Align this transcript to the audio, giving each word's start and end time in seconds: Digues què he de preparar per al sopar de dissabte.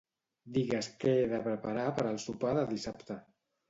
Digues 0.55 0.89
què 1.03 1.13
he 1.19 1.29
de 1.35 1.43
preparar 1.51 1.87
per 2.01 2.09
al 2.09 2.21
sopar 2.29 2.59
de 2.61 2.69
dissabte. 2.77 3.25